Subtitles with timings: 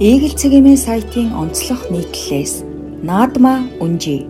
[0.00, 2.64] Eagle цэгийн сайтын онцлог нийтлэлээс
[3.04, 4.24] наадмаа үнжи.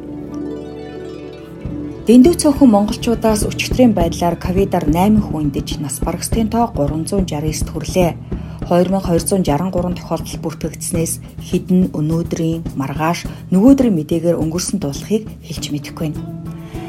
[2.11, 8.19] Дэндүү цөөхөн монголчуудаас өчигдрийн байдлаар ковидаар 8 хүн эндэж нас барагсдын тоо 369 төрлөө.
[8.67, 16.19] 2263 тохиолдол бүртгэгдснээс хідэн өнөөдрийн маргааш нөгөөдрийн мэдээгээр өнгөрсөн тулахыг хэлж мэдэхгүй.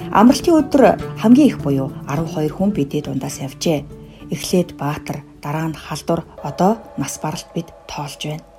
[0.09, 3.85] Амралтын өдөр хамгийн их буюу 12 хүн бидний дундаас явжээ.
[4.33, 8.50] Эхлээд Баатар, дараа нь Халдвар, одоо нас баралт бид тоолж байна.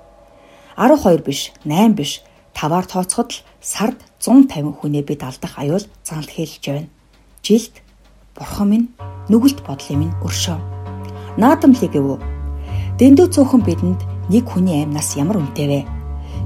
[0.77, 2.21] 12 биш, 8 биш,
[2.53, 6.89] таваар тооцоход л сард 150 хүнээ бид алдах аюул занал хэлж байна.
[7.43, 7.81] Жилд
[8.33, 8.87] бурхан минь
[9.29, 10.57] нүгэлт бодлын минь өршөө.
[11.37, 12.17] Наадамлыг гэв.
[12.97, 15.81] Дэндүү цөөхөн бидэнд нэг хүний амьнаас ямар үнэтэй вэ?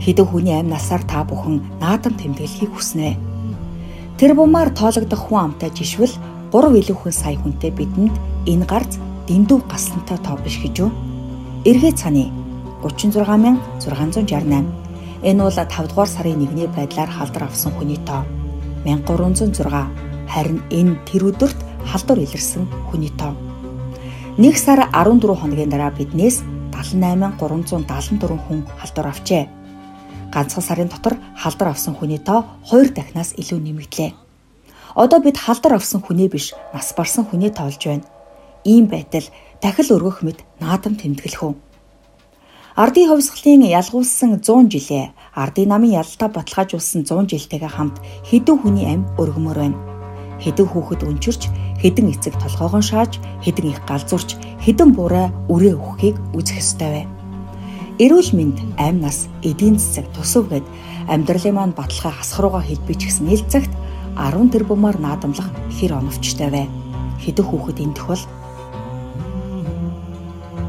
[0.04, 3.16] Хэдэн хүний амьнасаар та бүхэн наадам тэмдэглэхийг хүснэ.
[4.18, 6.16] Тэр бумаар тоологдох хүн амтай жишвэл
[6.52, 8.16] 3 илүү хүн сая хүнтэй бидэнд
[8.48, 8.98] энэ гарц
[9.28, 10.92] дэндүү гаслантай тоо биш гэж юу?
[11.68, 12.47] Эргээ цаны
[12.88, 14.88] 36668
[15.24, 18.22] Энэ бол 5 дугаар сарын 1-ний байдлаар халдвар авсан хүний тоо
[18.86, 19.66] 1306.
[20.30, 21.58] Харин энэ тэр өдөрт
[21.90, 23.34] халдвар илэрсэн хүний тоо
[24.38, 29.50] 1 сар 14 хоногийн дараа биднээс 78374 хүн халдвар авчээ.
[30.30, 34.14] Ганцхан сарын дотор халдвар авсан хүний тоо 2 дахинаас илүү нэмэгдлээ.
[34.94, 38.06] Одоо бид халдвар авсан хүнээ биш, нас барсан хүнээ тоолж байна.
[38.64, 39.26] Ийм байтал
[39.62, 41.54] дахил өргөх мэд наадам тэмдэглэх үү?
[42.78, 47.98] Ардын хувьсгалын ялгуулсан 100 жилээ ардын намын ялалтаа баталгаажуулсан 100 жилтэйгээ хамт
[48.30, 49.82] хэдэн хүний амь өргөмөр байна.
[50.38, 51.42] Хэдэн хүүхэд өнчөрч,
[51.82, 57.04] хэдэн эцэг толгоогоо шааж, хэдэн их галзуурч, хэдэн буруу үрээ өгөхийг үзэх ёстой вэ.
[57.98, 60.66] Эрүүл мэнд, амь нас, эдийн засаг, тусав гэд
[61.10, 63.74] амьдралын маань баталгаа хасах руугаа хэлбэж гисэн ил цагт
[64.14, 66.70] 10 тэрбумаар наадамлах хэр оновчтой вэ?
[67.26, 68.24] Хэдэн хүүхэд эндэх бол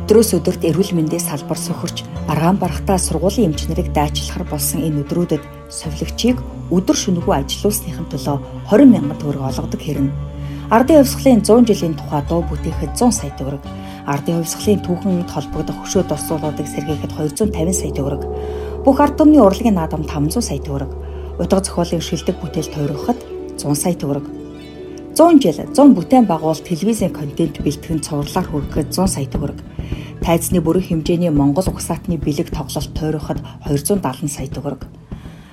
[0.09, 2.01] Өдрөөс өдөрт эрүүл мэндийн салбар сөхөрч
[2.33, 6.41] аргаан барахтаа сургуулийн эмчнэрийг дайчлахар болсон энэ өдрүүдэд совилогчийг
[6.73, 10.09] өдөр шөнөгүй ажилуулсныхын төлөө 20 мянган төгрөг олгодог хэрнэ.
[10.73, 13.61] Ардын хувьсгалын 100 жилийн тухай дуу бүтээхэд 100 сая төгрөг,
[14.09, 17.13] ардын хувьсгалын түүхэнд холбогдох хөшөө дурсуулуудыг сэргээхэд
[17.53, 18.23] 250 сая төгрөг,
[18.89, 20.89] бүх ард түмний урлагийн наадам 500 сая төгрөг,
[21.37, 23.19] утга зохиолын шилдэг бүтээл тойрогоход
[23.61, 24.25] 100 сая төгрөг.
[25.13, 29.61] 100 жил 100 бүтээн байгуул телевизийн контент бэлтгэн цувралаар хүргэхэд 100 сая төгрөг
[30.19, 34.91] Тайзны бүрэн хэмжээний Монгол угсаатны бэлэг тоглолт тойроход 270 сая төгрөг.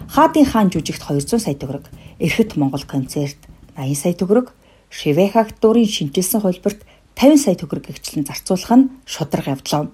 [0.10, 1.86] Хаадын хаан жүжигт 200 сая төгрөг.
[2.18, 3.38] Эрхэт Монгол концерт
[3.78, 4.58] 80 сая төгрөг.
[4.90, 6.82] Шивэх актуурын шинжилсэн хөлбөрт
[7.14, 9.94] 50 сая төгрөг гэгчлэн зарцуулах нь шударга явдлаа.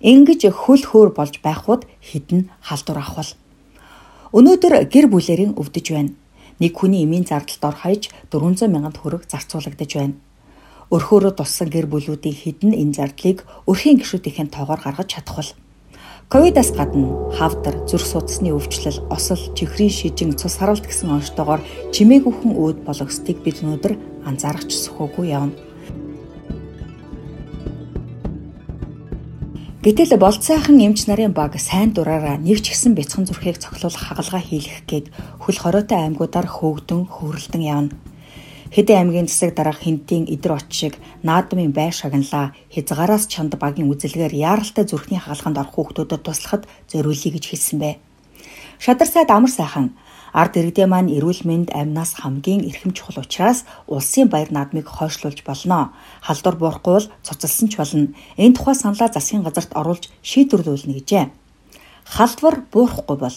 [0.00, 3.30] Ингэж хөл хөөр болж байхуд хідэн халдвар авах бол
[4.38, 6.14] Өнөөдөр гэр бүлэрийн өвдөж байна.
[6.62, 10.16] Нэг хүний эмийн зардалд ор хаяж 400 мянган төгрөг зарцуулагдаж байна
[10.92, 15.50] өрхөөрөө туссан гэр бүлүүдийн хідэн энэ зардлыг өрхийн гишүүдийн тоогоор гаргаж чадах бол
[16.32, 21.60] Ковидаас гадна хавдар, зүрх судасны өвчлөл, осол, чихрийн шижин, цус харалт гэсэн онцтойгоор
[21.92, 23.92] чимээгүйхэн өөд бологсдыг бид өнөөдөр
[24.24, 25.52] анзаарч сөхөөгүй явна.
[29.84, 34.88] Гэтэл болцсайхан эмч нарын баг сайн дураараа нэг ч ихсэн бяцхан зүрхийг цоглуулах хагалгаа хийлгэх
[34.88, 35.06] гээд
[35.42, 37.92] хөл хороотой аймагуудаар хөөгдөн хөөрөлдөн явна.
[38.72, 44.88] Хэдэн аймгийн засаг дараах хинтийн идэр очиг наадмын бай шагналаа хязгаараас чанд багийн үзэлгээр яаралтай
[44.88, 48.00] зүрхний хаалганд орох хүүхдүүдэд туслахад зориулъя гэж хэлсэн бэ.
[48.80, 49.92] Шадар сайд амар сайхан
[50.32, 55.92] ард иргэдээ маань эрүүл мэнд амнаас хамгийн эрхэм чухал учраас улсын баяр наадмыг хойшлуулж болно.
[56.24, 58.16] Халдвар буурахгүй бол цуцалсан ч болно.
[58.40, 61.24] Энэ тухай саналаа засгийн газарт оруулж шийдвэрлүүлнэ гэжээ.
[62.08, 63.36] Халдвар буурахгүй бол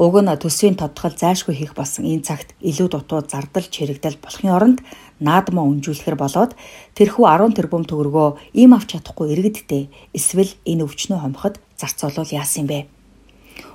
[0.00, 4.78] Уг нь төсвийн тодтгол зайлшгүй хийх болсон энэ цагт илүү дутуу зардал чирэгдэл болохын оронд
[5.20, 6.56] наадмаа үнжүүлэхэр болоод
[6.96, 12.88] тэрхүү 10 тэрбум төгрөгөө ийм авч чадахгүй иргэдтэй эсвэл энэ өвчнөө хомхот зарцуулал яасан бэ?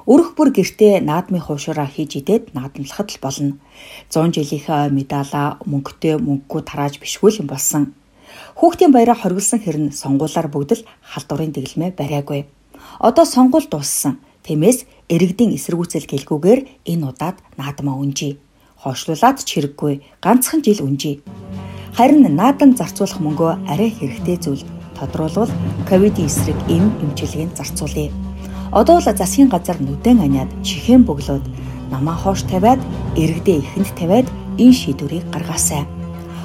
[0.10, 3.62] Өрөх бүр гэртээ наадмын хуушураа хийж идээд наадамлахад л болно.
[4.10, 7.94] 100 жилийнхээ медалаа мөнгөтэй мөнгөгүй тарааж бишгүй юм болсон.
[8.58, 12.50] Хүүхдийн баяраа хоригдсан хэрн сонгуулаар бүгд л халдварын дэглэмээ бариагүй.
[12.98, 14.25] Одоо сонгуул дууссан.
[14.46, 18.38] Тиймээс иргэдийн эсэргүүцэл гэлгүүгээр энэ удаад наадмаа үнжий.
[18.78, 21.26] Хойшлуулад ч хэрэггүй ганцхан жил үнжий.
[21.98, 24.62] Харин наадан зарцуулах мөнгөө арай хэрэгтэй зүйл
[24.94, 25.50] тодруулбал
[25.90, 28.14] ковидын эсрэг эм эмчилгээнд зарцуулъя.
[28.70, 31.46] Одоо л засгийн газар нүдэн аниад чихэн бөглөөд
[31.90, 32.82] намаа хоош тавиад
[33.18, 34.28] иргэдээ ихэнд тавиад
[34.62, 35.90] энэ шийдвэрийг гаргаасай.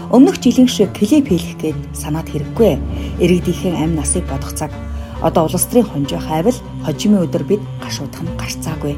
[0.09, 2.73] Өмнөх жилийн шиг клип хийх гээд санаад хэрэггүй.
[3.21, 4.73] Иргэдийнхэн амь насыг бодох цаг
[5.23, 8.97] Одоо улс төрийн хонжоо хайвал хожимын өдөр бид гашуудах нь гарцаагүй.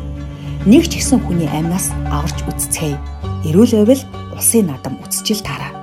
[0.70, 2.94] Нэг ч ихсэн хүний амнаас аварч үццгээе.
[3.50, 4.02] Эрүүл байвал
[4.38, 5.81] улсын наадам үцчил таараа.